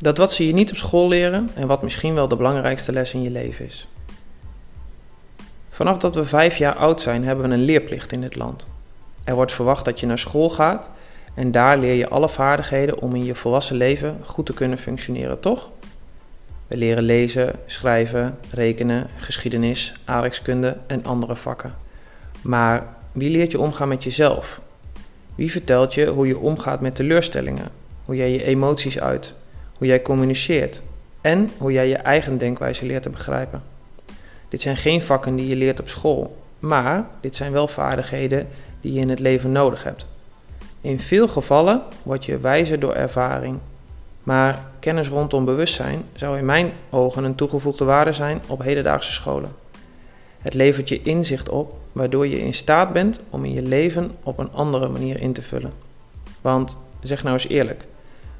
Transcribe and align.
Dat 0.00 0.18
wat 0.18 0.32
ze 0.32 0.46
je 0.46 0.52
niet 0.52 0.70
op 0.70 0.76
school 0.76 1.08
leren 1.08 1.48
en 1.54 1.66
wat 1.66 1.82
misschien 1.82 2.14
wel 2.14 2.28
de 2.28 2.36
belangrijkste 2.36 2.92
les 2.92 3.14
in 3.14 3.22
je 3.22 3.30
leven 3.30 3.66
is. 3.66 3.88
Vanaf 5.70 5.98
dat 5.98 6.14
we 6.14 6.24
vijf 6.24 6.56
jaar 6.56 6.74
oud 6.74 7.00
zijn, 7.00 7.24
hebben 7.24 7.48
we 7.48 7.54
een 7.54 7.64
leerplicht 7.64 8.12
in 8.12 8.20
dit 8.20 8.36
land. 8.36 8.66
Er 9.24 9.34
wordt 9.34 9.52
verwacht 9.52 9.84
dat 9.84 10.00
je 10.00 10.06
naar 10.06 10.18
school 10.18 10.50
gaat 10.50 10.90
en 11.34 11.50
daar 11.50 11.78
leer 11.78 11.94
je 11.94 12.08
alle 12.08 12.28
vaardigheden 12.28 13.00
om 13.00 13.14
in 13.14 13.24
je 13.24 13.34
volwassen 13.34 13.76
leven 13.76 14.20
goed 14.24 14.46
te 14.46 14.54
kunnen 14.54 14.78
functioneren, 14.78 15.40
toch? 15.40 15.70
We 16.66 16.76
leren 16.76 17.02
lezen, 17.02 17.54
schrijven, 17.66 18.38
rekenen, 18.50 19.06
geschiedenis, 19.16 19.94
aardrijkskunde 20.04 20.76
en 20.86 21.04
andere 21.04 21.36
vakken. 21.36 21.74
Maar 22.42 22.94
wie 23.12 23.30
leert 23.30 23.50
je 23.50 23.60
omgaan 23.60 23.88
met 23.88 24.04
jezelf? 24.04 24.60
Wie 25.34 25.50
vertelt 25.50 25.94
je 25.94 26.06
hoe 26.06 26.26
je 26.26 26.38
omgaat 26.38 26.80
met 26.80 26.94
teleurstellingen, 26.94 27.68
hoe 28.04 28.16
jij 28.16 28.30
je 28.32 28.44
emoties 28.44 29.00
uit, 29.00 29.34
hoe 29.80 29.88
jij 29.88 30.02
communiceert 30.02 30.82
en 31.20 31.50
hoe 31.58 31.72
jij 31.72 31.88
je 31.88 31.96
eigen 31.96 32.38
denkwijze 32.38 32.86
leert 32.86 33.02
te 33.02 33.10
begrijpen? 33.10 33.62
Dit 34.48 34.60
zijn 34.60 34.76
geen 34.76 35.02
vakken 35.02 35.36
die 35.36 35.48
je 35.48 35.56
leert 35.56 35.80
op 35.80 35.88
school, 35.88 36.36
maar 36.58 37.06
dit 37.20 37.36
zijn 37.36 37.52
wel 37.52 37.68
vaardigheden 37.68 38.48
die 38.80 38.92
je 38.92 39.00
in 39.00 39.08
het 39.08 39.18
leven 39.18 39.52
nodig 39.52 39.82
hebt. 39.82 40.06
In 40.80 41.00
veel 41.00 41.28
gevallen 41.28 41.82
word 42.02 42.24
je 42.24 42.38
wijzer 42.38 42.80
door 42.80 42.94
ervaring, 42.94 43.58
maar 44.22 44.58
kennis 44.78 45.08
rondom 45.08 45.44
bewustzijn 45.44 46.02
zou 46.14 46.38
in 46.38 46.44
mijn 46.44 46.72
ogen 46.90 47.24
een 47.24 47.34
toegevoegde 47.34 47.84
waarde 47.84 48.12
zijn 48.12 48.42
op 48.48 48.62
hedendaagse 48.62 49.12
scholen. 49.12 49.54
Het 50.38 50.54
levert 50.54 50.88
je 50.88 51.02
inzicht 51.02 51.48
op, 51.48 51.74
waardoor 51.92 52.26
je 52.26 52.40
in 52.40 52.54
staat 52.54 52.92
bent 52.92 53.20
om 53.30 53.44
in 53.44 53.52
je 53.52 53.62
leven 53.62 54.10
op 54.22 54.38
een 54.38 54.52
andere 54.52 54.88
manier 54.88 55.20
in 55.20 55.32
te 55.32 55.42
vullen. 55.42 55.72
Want 56.40 56.76
zeg 57.00 57.22
nou 57.22 57.34
eens 57.34 57.48
eerlijk, 57.48 57.84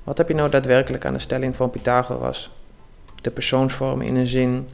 wat 0.05 0.19
heb 0.19 0.29
je 0.29 0.35
nou 0.35 0.51
daadwerkelijk 0.51 1.05
aan 1.05 1.13
de 1.13 1.19
stelling 1.19 1.57
van 1.57 1.71
Pythagoras? 1.71 2.51
De 3.21 3.31
persoonsvorm 3.31 4.01
in 4.01 4.17
een 4.17 4.27
zin 4.27 4.69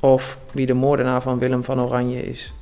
of 0.00 0.38
wie 0.52 0.66
de 0.66 0.74
moordenaar 0.74 1.22
van 1.22 1.38
Willem 1.38 1.64
van 1.64 1.80
Oranje 1.80 2.22
is? 2.22 2.54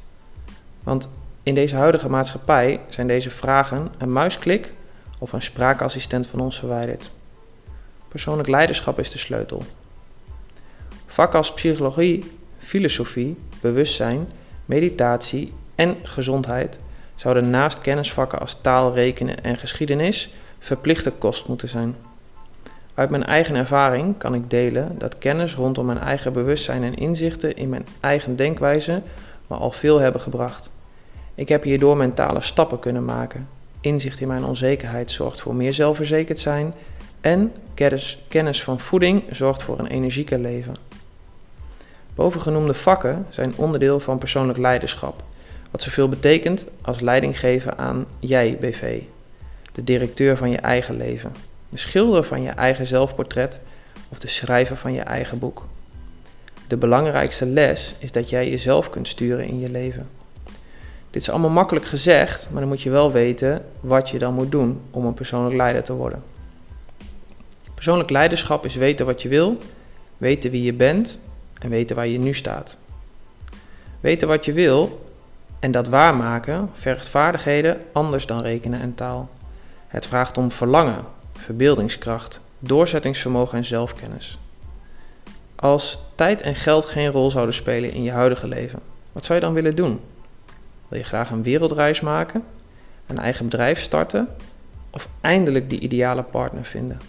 Want 0.82 1.08
in 1.42 1.54
deze 1.54 1.76
huidige 1.76 2.08
maatschappij 2.08 2.80
zijn 2.88 3.06
deze 3.06 3.30
vragen 3.30 3.88
een 3.98 4.12
muisklik 4.12 4.72
of 5.18 5.32
een 5.32 5.42
spraakassistent 5.42 6.26
van 6.26 6.40
ons 6.40 6.58
verwijderd. 6.58 7.10
Persoonlijk 8.08 8.48
leiderschap 8.48 8.98
is 8.98 9.10
de 9.10 9.18
sleutel. 9.18 9.62
Vakken 11.06 11.38
als 11.38 11.54
psychologie, 11.54 12.32
filosofie, 12.58 13.36
bewustzijn, 13.60 14.28
meditatie 14.64 15.52
en 15.74 15.96
gezondheid 16.02 16.78
zouden 17.14 17.50
naast 17.50 17.80
kennisvakken 17.80 18.38
als 18.38 18.60
taal, 18.60 18.94
rekenen 18.94 19.44
en 19.44 19.56
geschiedenis 19.56 20.34
verplichte 20.58 21.10
kost 21.10 21.48
moeten 21.48 21.68
zijn. 21.68 21.96
Uit 22.94 23.10
mijn 23.10 23.24
eigen 23.24 23.54
ervaring 23.54 24.18
kan 24.18 24.34
ik 24.34 24.50
delen 24.50 24.98
dat 24.98 25.18
kennis 25.18 25.54
rondom 25.54 25.86
mijn 25.86 25.98
eigen 25.98 26.32
bewustzijn 26.32 26.82
en 26.82 26.94
inzichten 26.94 27.56
in 27.56 27.68
mijn 27.68 27.86
eigen 28.00 28.36
denkwijze 28.36 29.02
me 29.46 29.56
al 29.56 29.70
veel 29.70 29.98
hebben 29.98 30.20
gebracht. 30.20 30.70
Ik 31.34 31.48
heb 31.48 31.62
hierdoor 31.62 31.96
mentale 31.96 32.40
stappen 32.40 32.78
kunnen 32.78 33.04
maken. 33.04 33.48
Inzicht 33.80 34.20
in 34.20 34.28
mijn 34.28 34.44
onzekerheid 34.44 35.10
zorgt 35.10 35.40
voor 35.40 35.54
meer 35.54 35.72
zelfverzekerd 35.72 36.38
zijn 36.38 36.74
en 37.20 37.52
kennis, 38.28 38.62
van 38.62 38.80
voeding 38.80 39.22
zorgt 39.30 39.62
voor 39.62 39.78
een 39.78 39.86
energieker 39.86 40.38
leven. 40.38 40.74
Bovengenoemde 42.14 42.74
vakken 42.74 43.26
zijn 43.28 43.52
onderdeel 43.56 44.00
van 44.00 44.18
persoonlijk 44.18 44.58
leiderschap, 44.58 45.22
wat 45.70 45.82
zoveel 45.82 46.08
betekent 46.08 46.66
als 46.82 47.00
leiding 47.00 47.38
geven 47.38 47.78
aan 47.78 48.06
jij 48.18 48.56
BV, 48.60 49.00
de 49.78 49.84
directeur 49.84 50.36
van 50.36 50.50
je 50.50 50.56
eigen 50.56 50.96
leven, 50.96 51.32
de 51.68 51.78
schilder 51.78 52.24
van 52.24 52.42
je 52.42 52.48
eigen 52.48 52.86
zelfportret 52.86 53.60
of 54.08 54.18
de 54.18 54.28
schrijver 54.28 54.76
van 54.76 54.92
je 54.92 55.00
eigen 55.00 55.38
boek. 55.38 55.66
De 56.68 56.76
belangrijkste 56.76 57.46
les 57.46 57.94
is 57.98 58.12
dat 58.12 58.30
jij 58.30 58.50
jezelf 58.50 58.90
kunt 58.90 59.08
sturen 59.08 59.46
in 59.46 59.60
je 59.60 59.70
leven. 59.70 60.08
Dit 61.10 61.22
is 61.22 61.30
allemaal 61.30 61.50
makkelijk 61.50 61.86
gezegd, 61.86 62.48
maar 62.50 62.60
dan 62.60 62.68
moet 62.68 62.82
je 62.82 62.90
wel 62.90 63.12
weten 63.12 63.64
wat 63.80 64.08
je 64.08 64.18
dan 64.18 64.34
moet 64.34 64.50
doen 64.50 64.80
om 64.90 65.06
een 65.06 65.14
persoonlijk 65.14 65.56
leider 65.56 65.82
te 65.82 65.92
worden. 65.92 66.22
Persoonlijk 67.74 68.10
leiderschap 68.10 68.64
is 68.64 68.74
weten 68.74 69.06
wat 69.06 69.22
je 69.22 69.28
wil, 69.28 69.56
weten 70.16 70.50
wie 70.50 70.62
je 70.62 70.72
bent 70.72 71.18
en 71.58 71.70
weten 71.70 71.96
waar 71.96 72.06
je 72.06 72.18
nu 72.18 72.34
staat. 72.34 72.78
Weten 74.00 74.28
wat 74.28 74.44
je 74.44 74.52
wil 74.52 75.08
en 75.60 75.70
dat 75.70 75.88
waarmaken 75.88 76.70
vergt 76.74 77.08
vaardigheden 77.08 77.80
anders 77.92 78.26
dan 78.26 78.42
rekenen 78.42 78.80
en 78.80 78.94
taal. 78.94 79.28
Het 79.88 80.06
vraagt 80.06 80.38
om 80.38 80.50
verlangen, 80.50 81.04
verbeeldingskracht, 81.32 82.40
doorzettingsvermogen 82.58 83.58
en 83.58 83.64
zelfkennis. 83.64 84.38
Als 85.54 85.98
tijd 86.14 86.40
en 86.40 86.54
geld 86.54 86.84
geen 86.84 87.10
rol 87.10 87.30
zouden 87.30 87.54
spelen 87.54 87.92
in 87.92 88.02
je 88.02 88.10
huidige 88.10 88.48
leven, 88.48 88.78
wat 89.12 89.24
zou 89.24 89.38
je 89.38 89.44
dan 89.44 89.54
willen 89.54 89.76
doen? 89.76 90.00
Wil 90.88 90.98
je 90.98 91.04
graag 91.04 91.30
een 91.30 91.42
wereldreis 91.42 92.00
maken, 92.00 92.44
een 93.06 93.18
eigen 93.18 93.44
bedrijf 93.44 93.80
starten 93.80 94.28
of 94.90 95.08
eindelijk 95.20 95.70
die 95.70 95.80
ideale 95.80 96.22
partner 96.22 96.64
vinden? 96.64 97.00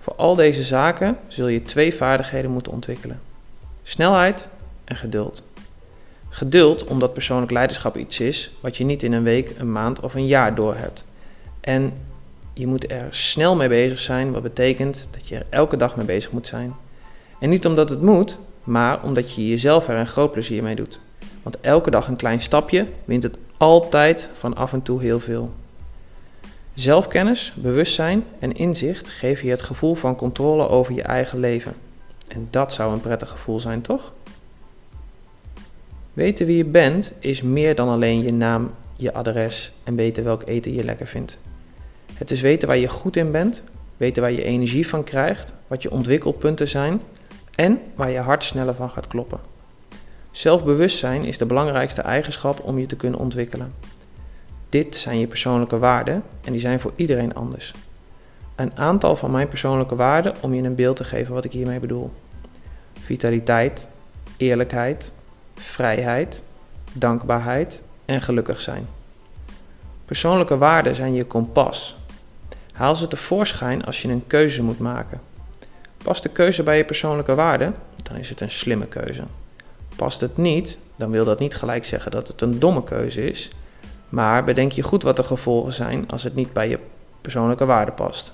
Voor 0.00 0.14
al 0.14 0.34
deze 0.34 0.62
zaken 0.62 1.18
zul 1.28 1.46
je 1.46 1.62
twee 1.62 1.94
vaardigheden 1.94 2.50
moeten 2.50 2.72
ontwikkelen: 2.72 3.20
snelheid 3.82 4.48
en 4.84 4.96
geduld. 4.96 5.42
Geduld 6.28 6.84
omdat 6.84 7.12
persoonlijk 7.12 7.52
leiderschap 7.52 7.96
iets 7.96 8.20
is 8.20 8.50
wat 8.60 8.76
je 8.76 8.84
niet 8.84 9.02
in 9.02 9.12
een 9.12 9.22
week, 9.22 9.54
een 9.58 9.72
maand 9.72 10.00
of 10.00 10.14
een 10.14 10.26
jaar 10.26 10.54
door 10.54 10.74
hebt. 10.74 11.04
En 11.62 11.92
je 12.52 12.66
moet 12.66 12.90
er 12.90 13.06
snel 13.10 13.56
mee 13.56 13.68
bezig 13.68 13.98
zijn, 13.98 14.32
wat 14.32 14.42
betekent 14.42 15.08
dat 15.10 15.28
je 15.28 15.36
er 15.36 15.46
elke 15.50 15.76
dag 15.76 15.96
mee 15.96 16.06
bezig 16.06 16.30
moet 16.30 16.46
zijn. 16.46 16.74
En 17.38 17.48
niet 17.48 17.66
omdat 17.66 17.90
het 17.90 18.02
moet, 18.02 18.38
maar 18.64 19.02
omdat 19.02 19.34
je 19.34 19.48
jezelf 19.48 19.88
er 19.88 19.96
een 19.96 20.06
groot 20.06 20.32
plezier 20.32 20.62
mee 20.62 20.74
doet. 20.74 21.00
Want 21.42 21.60
elke 21.60 21.90
dag 21.90 22.08
een 22.08 22.16
klein 22.16 22.40
stapje 22.40 22.86
wint 23.04 23.22
het 23.22 23.36
altijd 23.56 24.30
van 24.38 24.56
af 24.56 24.72
en 24.72 24.82
toe 24.82 25.00
heel 25.00 25.20
veel. 25.20 25.52
Zelfkennis, 26.74 27.52
bewustzijn 27.56 28.24
en 28.38 28.56
inzicht 28.56 29.08
geven 29.08 29.44
je 29.44 29.50
het 29.50 29.62
gevoel 29.62 29.94
van 29.94 30.16
controle 30.16 30.68
over 30.68 30.94
je 30.94 31.02
eigen 31.02 31.38
leven. 31.38 31.74
En 32.28 32.48
dat 32.50 32.72
zou 32.72 32.92
een 32.92 33.00
prettig 33.00 33.28
gevoel 33.28 33.60
zijn, 33.60 33.80
toch? 33.80 34.12
Weten 36.12 36.46
wie 36.46 36.56
je 36.56 36.64
bent 36.64 37.12
is 37.18 37.42
meer 37.42 37.74
dan 37.74 37.88
alleen 37.88 38.22
je 38.22 38.32
naam, 38.32 38.70
je 38.96 39.12
adres 39.12 39.72
en 39.84 39.94
weten 39.94 40.24
welk 40.24 40.42
eten 40.46 40.74
je 40.74 40.84
lekker 40.84 41.06
vindt. 41.06 41.38
Het 42.14 42.30
is 42.30 42.40
weten 42.40 42.68
waar 42.68 42.76
je 42.76 42.88
goed 42.88 43.16
in 43.16 43.30
bent, 43.30 43.62
weten 43.96 44.22
waar 44.22 44.32
je 44.32 44.44
energie 44.44 44.88
van 44.88 45.04
krijgt, 45.04 45.52
wat 45.66 45.82
je 45.82 45.90
ontwikkelpunten 45.90 46.68
zijn 46.68 47.00
en 47.54 47.80
waar 47.94 48.10
je 48.10 48.18
hart 48.18 48.44
sneller 48.44 48.74
van 48.74 48.90
gaat 48.90 49.06
kloppen. 49.06 49.40
Zelfbewustzijn 50.30 51.24
is 51.24 51.38
de 51.38 51.46
belangrijkste 51.46 52.02
eigenschap 52.02 52.60
om 52.64 52.78
je 52.78 52.86
te 52.86 52.96
kunnen 52.96 53.20
ontwikkelen. 53.20 53.72
Dit 54.68 54.96
zijn 54.96 55.18
je 55.18 55.26
persoonlijke 55.26 55.78
waarden 55.78 56.22
en 56.44 56.52
die 56.52 56.60
zijn 56.60 56.80
voor 56.80 56.92
iedereen 56.96 57.34
anders. 57.34 57.72
Een 58.54 58.76
aantal 58.76 59.16
van 59.16 59.30
mijn 59.30 59.48
persoonlijke 59.48 59.94
waarden 59.94 60.34
om 60.40 60.54
je 60.54 60.62
een 60.62 60.74
beeld 60.74 60.96
te 60.96 61.04
geven 61.04 61.34
wat 61.34 61.44
ik 61.44 61.52
hiermee 61.52 61.80
bedoel. 61.80 62.10
Vitaliteit, 63.00 63.88
eerlijkheid, 64.36 65.12
vrijheid, 65.54 66.42
dankbaarheid 66.92 67.82
en 68.04 68.22
gelukkig 68.22 68.60
zijn. 68.60 68.86
Persoonlijke 70.04 70.58
waarden 70.58 70.94
zijn 70.94 71.14
je 71.14 71.24
kompas. 71.24 71.96
Haal 72.72 72.96
ze 72.96 73.08
tevoorschijn 73.08 73.84
als 73.84 74.02
je 74.02 74.08
een 74.08 74.26
keuze 74.26 74.62
moet 74.62 74.78
maken. 74.78 75.20
Past 76.02 76.22
de 76.22 76.28
keuze 76.28 76.62
bij 76.62 76.76
je 76.76 76.84
persoonlijke 76.84 77.34
waarden, 77.34 77.74
dan 78.02 78.16
is 78.16 78.28
het 78.28 78.40
een 78.40 78.50
slimme 78.50 78.86
keuze. 78.86 79.22
Past 79.96 80.20
het 80.20 80.36
niet, 80.36 80.78
dan 80.96 81.10
wil 81.10 81.24
dat 81.24 81.38
niet 81.38 81.54
gelijk 81.54 81.84
zeggen 81.84 82.10
dat 82.10 82.28
het 82.28 82.40
een 82.40 82.58
domme 82.58 82.84
keuze 82.84 83.30
is, 83.30 83.50
maar 84.08 84.44
bedenk 84.44 84.72
je 84.72 84.82
goed 84.82 85.02
wat 85.02 85.16
de 85.16 85.22
gevolgen 85.22 85.72
zijn 85.72 86.08
als 86.08 86.22
het 86.22 86.34
niet 86.34 86.52
bij 86.52 86.68
je 86.68 86.78
persoonlijke 87.20 87.64
waarde 87.64 87.92
past. 87.92 88.32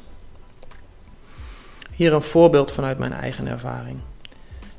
Hier 1.95 2.13
een 2.13 2.23
voorbeeld 2.23 2.73
vanuit 2.73 2.99
mijn 2.99 3.13
eigen 3.13 3.47
ervaring. 3.47 3.99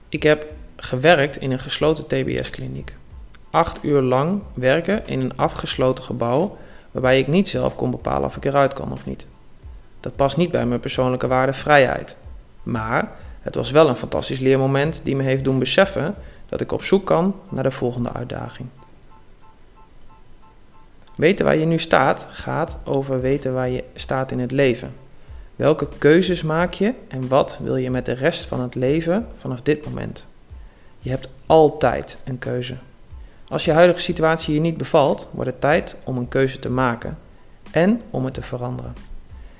Ik 0.10 0.24
heb 0.24 0.45
gewerkt 0.75 1.38
in 1.38 1.51
een 1.51 1.60
gesloten 1.60 2.07
TBS-kliniek. 2.07 2.95
Acht 3.50 3.83
uur 3.83 4.01
lang 4.01 4.42
werken 4.54 5.07
in 5.07 5.19
een 5.19 5.38
afgesloten 5.38 6.04
gebouw 6.04 6.57
waarbij 6.92 7.19
ik 7.19 7.28
niet 7.28 7.48
zelf 7.48 7.75
kon 7.75 7.92
bepalen 7.92 8.28
of 8.28 8.36
ik 8.36 8.45
eruit 8.45 8.74
kan 8.74 8.92
of 8.92 9.06
niet. 9.06 9.25
Dat 10.00 10.16
past 10.16 10.38
niet 10.38 10.51
bij 10.51 10.66
mijn 10.66 10.80
persoonlijke 10.80 11.28
waarde 11.28 11.54
vrijheid. 11.54 12.16
Maar 12.63 13.12
het 13.42 13.56
was 13.56 13.72
wel 13.72 13.90
een 13.90 13.96
fantastisch 13.96 14.40
leermoment 14.40 15.01
die 15.04 15.16
me 15.16 15.24
heeft 15.24 15.44
doen 15.44 15.60
beseffen 15.60 16.16
dat 16.50 16.62
ik 16.62 16.72
op 16.72 16.84
zoek 16.84 17.06
kan 17.06 17.36
naar 17.50 17.63
de 17.63 17.72
volgende 17.72 18.13
uitdaging. 18.13 18.69
Weten 21.16 21.46
waar 21.46 21.57
je 21.57 21.66
nu 21.66 21.80
staat 21.80 22.25
gaat 22.30 22.78
over 22.84 23.22
weten 23.22 23.54
waar 23.54 23.69
je 23.69 23.84
staat 23.94 24.31
in 24.31 24.40
het 24.40 24.51
leven. 24.51 24.94
Welke 25.56 25.88
keuzes 25.98 26.44
maak 26.44 26.74
je 26.74 26.94
en 27.07 27.28
wat 27.28 27.57
wil 27.62 27.75
je 27.75 27.92
met 27.92 28.06
de 28.06 28.13
rest 28.13 28.45
van 28.45 28.62
het 28.62 28.75
leven 28.75 29.28
vanaf 29.40 29.62
dit 29.62 29.86
moment? 29.86 30.28
Je 31.00 31.10
hebt 31.10 31.30
altijd 31.45 32.18
een 32.24 32.40
keuze. 32.40 32.75
Als 33.48 33.66
je 33.66 33.72
huidige 33.72 34.00
situatie 34.00 34.54
je 34.54 34.60
niet 34.60 34.78
bevalt, 34.78 35.28
wordt 35.31 35.50
het 35.50 35.62
tijd 35.62 35.95
om 36.04 36.18
een 36.18 36.28
keuze 36.28 36.60
te 36.60 36.69
maken 36.69 37.18
en 37.72 38.02
om 38.10 38.25
het 38.25 38.34
te 38.34 38.42
veranderen. 38.42 39.08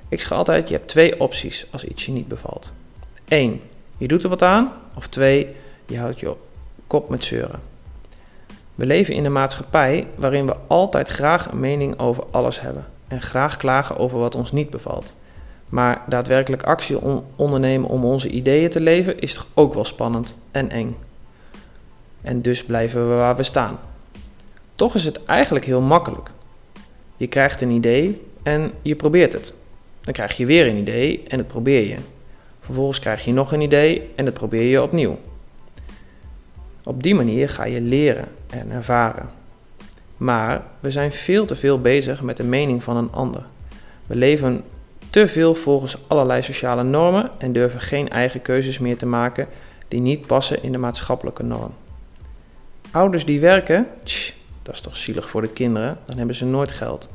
Ik 0.10 0.20
zeg 0.20 0.32
altijd, 0.32 0.68
je 0.70 0.76
hebt 0.76 0.88
twee 0.88 1.20
opties 1.20 1.66
als 1.72 1.84
iets 1.84 2.06
je 2.06 2.12
niet 2.12 2.28
bevalt. 2.28 2.72
1. 3.28 3.62
Je 3.98 4.08
doet 4.08 4.24
er 4.24 4.30
wat 4.30 4.42
aan. 4.42 4.74
Of 4.94 5.08
2. 5.08 5.48
Je 5.88 6.00
houdt 6.00 6.20
je 6.20 6.36
kop 6.88 7.10
met 7.10 7.24
zeuren. 7.24 7.60
We 8.76 8.86
leven 8.86 9.14
in 9.14 9.26
een 9.26 9.32
maatschappij 9.32 10.08
waarin 10.16 10.46
we 10.46 10.56
altijd 10.68 11.08
graag 11.08 11.52
een 11.52 11.60
mening 11.60 12.00
over 12.00 12.24
alles 12.32 12.62
hebben 12.62 12.86
en 13.08 13.22
graag 13.22 13.58
klagen 13.58 13.98
over 13.98 14.20
wat 14.20 14.36
ons 14.36 14.52
niet 14.52 14.70
bevalt. 14.70 15.14
Maar 15.70 16.02
daadwerkelijk 16.08 16.64
actie 16.64 16.98
ondernemen 17.36 17.90
om 17.90 18.06
onze 18.06 18.30
ideeën 18.30 18.70
te 18.70 18.80
leven 18.80 19.20
is 19.20 19.34
toch 19.34 19.48
ook 19.54 19.74
wel 19.74 19.86
spannend 19.86 20.36
en 20.52 20.70
eng. 20.70 20.98
En 22.22 22.42
dus 22.42 22.64
blijven 22.64 23.10
we 23.10 23.16
waar 23.16 23.36
we 23.36 23.44
staan. 23.44 23.80
Toch 24.76 24.96
is 24.96 25.06
het 25.06 25.26
eigenlijk 25.26 25.66
heel 25.66 25.82
makkelijk. 25.82 26.32
Je 27.18 27.28
krijgt 27.28 27.62
een 27.62 27.72
idee 27.72 28.28
en 28.44 28.72
je 28.82 28.96
probeert 28.96 29.34
het. 29.34 29.54
Dan 30.10 30.18
krijg 30.18 30.38
je 30.38 30.46
weer 30.46 30.68
een 30.68 30.78
idee 30.78 31.24
en 31.28 31.38
het 31.38 31.48
probeer 31.48 31.88
je. 31.88 31.96
Vervolgens 32.60 33.00
krijg 33.00 33.26
je 33.26 33.34
nog 33.34 33.52
een 33.52 33.62
idee 33.62 34.10
en 34.16 34.26
dat 34.26 34.34
probeer 34.34 34.62
je 34.62 34.84
opnieuw. 34.84 35.20
Op 36.84 37.04
die 37.04 37.16
manier 37.16 37.50
ga 37.50 37.64
je 37.64 37.82
leren 37.82 38.28
en 38.50 38.72
ervaren. 38.72 39.30
Maar 40.18 40.64
we 40.80 40.92
zijn 40.92 41.12
veel 41.12 41.46
te 41.46 41.56
veel 41.56 41.82
bezig 41.82 42.22
met 42.22 42.38
de 42.38 42.44
mening 42.44 42.84
van 42.84 42.98
een 42.98 43.12
ander. 43.12 43.44
We 44.08 44.16
leven 44.16 44.64
te 45.10 45.28
veel 45.28 45.56
volgens 45.56 45.98
allerlei 46.08 46.42
sociale 46.42 46.84
normen 46.84 47.32
en 47.38 47.54
durven 47.54 47.82
geen 47.82 48.10
eigen 48.10 48.42
keuzes 48.42 48.80
meer 48.80 48.98
te 48.98 49.06
maken 49.06 49.48
die 49.88 50.00
niet 50.00 50.28
passen 50.28 50.64
in 50.64 50.72
de 50.72 50.78
maatschappelijke 50.78 51.44
norm. 51.44 51.74
Ouders 52.92 53.26
die 53.26 53.40
werken, 53.40 53.88
tch, 54.04 54.34
dat 54.62 54.74
is 54.74 54.82
toch 54.82 54.98
zielig 54.98 55.30
voor 55.30 55.42
de 55.42 55.54
kinderen, 55.54 55.98
dan 56.06 56.18
hebben 56.18 56.36
ze 56.36 56.46
nooit 56.46 56.72
geld. 56.72 57.10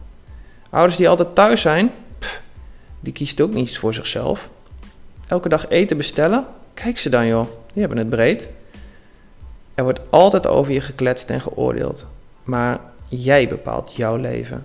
Ouders 0.71 0.97
die 0.97 1.09
altijd 1.09 1.35
thuis 1.35 1.61
zijn, 1.61 1.91
die 3.05 3.13
kiest 3.13 3.41
ook 3.41 3.53
niets 3.53 3.79
voor 3.79 3.95
zichzelf. 3.95 4.49
Elke 5.27 5.49
dag 5.49 5.69
eten 5.69 5.97
bestellen, 5.97 6.47
kijk 6.75 6.99
ze 6.99 7.09
dan 7.09 7.27
joh, 7.27 7.47
die 7.73 7.81
hebben 7.81 7.99
het 7.99 8.09
breed. 8.09 8.49
Er 9.75 9.85
wordt 9.85 10.01
altijd 10.11 10.47
over 10.47 10.73
je 10.73 10.81
gekletst 10.81 11.31
en 11.31 11.41
geoordeeld, 11.41 12.07
maar 12.45 12.81
jij 13.09 13.49
bepaalt 13.49 13.95
jouw 13.97 14.17
leven. 14.17 14.65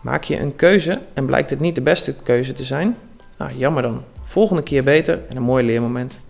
Maak 0.00 0.24
je 0.24 0.38
een 0.38 0.56
keuze 0.56 1.00
en 1.14 1.26
blijkt 1.26 1.50
het 1.50 1.60
niet 1.60 1.74
de 1.74 1.80
beste 1.80 2.14
keuze 2.22 2.52
te 2.52 2.64
zijn? 2.64 2.96
Ah, 3.36 3.58
jammer 3.58 3.82
dan. 3.82 4.04
Volgende 4.24 4.62
keer 4.62 4.84
beter 4.84 5.20
en 5.28 5.36
een 5.36 5.42
mooi 5.42 5.64
leermoment. 5.66 6.20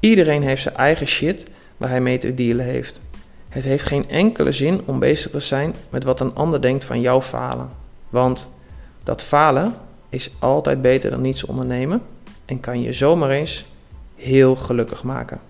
Iedereen 0.00 0.42
heeft 0.42 0.62
zijn 0.62 0.76
eigen 0.76 1.06
shit 1.06 1.44
waar 1.76 1.88
hij 1.88 2.00
mee 2.00 2.18
te 2.18 2.34
dealen 2.34 2.64
heeft. 2.64 3.00
Het 3.48 3.64
heeft 3.64 3.84
geen 3.84 4.08
enkele 4.08 4.52
zin 4.52 4.80
om 4.84 4.98
bezig 4.98 5.30
te 5.30 5.40
zijn 5.40 5.74
met 5.90 6.04
wat 6.04 6.20
een 6.20 6.34
ander 6.34 6.60
denkt 6.60 6.84
van 6.84 7.00
jouw 7.00 7.22
falen. 7.22 7.70
Want 8.08 8.48
dat 9.02 9.22
falen 9.22 9.74
is 10.08 10.30
altijd 10.38 10.82
beter 10.82 11.10
dan 11.10 11.20
niets 11.20 11.44
ondernemen 11.44 12.02
en 12.44 12.60
kan 12.60 12.82
je 12.82 12.92
zomaar 12.92 13.30
eens 13.30 13.66
heel 14.14 14.56
gelukkig 14.56 15.02
maken. 15.02 15.40